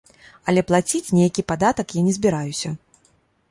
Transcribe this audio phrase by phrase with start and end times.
[0.51, 2.75] Але плаціць ніякі падатак я не збіраюся.